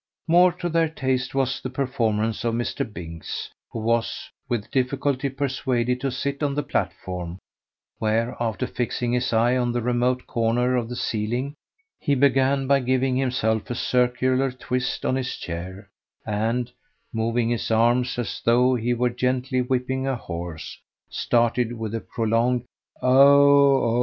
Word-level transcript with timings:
More 0.27 0.51
to 0.53 0.67
their 0.67 0.89
taste 0.89 1.35
was 1.35 1.61
the 1.61 1.69
performance 1.69 2.43
of 2.43 2.55
Mr. 2.55 2.91
Binks, 2.91 3.51
who 3.71 3.77
was 3.77 4.31
with 4.49 4.71
difficulty 4.71 5.29
persuaded 5.29 6.01
to 6.01 6.09
sit 6.09 6.41
on 6.41 6.55
the 6.55 6.63
platform, 6.63 7.37
where, 7.99 8.35
after 8.39 8.65
fixing 8.65 9.11
his 9.11 9.31
eye 9.31 9.55
on 9.55 9.71
the 9.71 9.81
remotest 9.83 10.25
corner 10.25 10.75
of 10.75 10.89
the 10.89 10.95
ceiling, 10.95 11.53
he 11.99 12.15
began 12.15 12.65
by 12.65 12.79
giving 12.79 13.15
himself 13.15 13.69
a 13.69 13.75
circular 13.75 14.51
twist 14.51 15.05
on 15.05 15.15
his 15.15 15.35
chair 15.35 15.87
and, 16.25 16.71
moving 17.13 17.49
his 17.49 17.69
arm 17.69 18.03
as 18.17 18.41
though 18.43 18.73
he 18.73 18.95
were 18.95 19.11
gently 19.11 19.61
whipping 19.61 20.07
a 20.07 20.15
horse, 20.15 20.79
started 21.11 21.73
with 21.73 21.93
a 21.93 22.01
prolonged 22.01 22.63
"Oh 23.03 23.07
o 23.07 23.83
o!" 23.83 23.99